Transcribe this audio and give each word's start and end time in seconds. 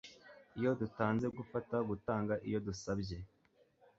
Iyo 0.59 0.71
dutanze 0.81 1.25
gufata 1.37 1.75
gutanga 1.89 2.33
iyo 2.47 2.59
dusabye 2.67 3.17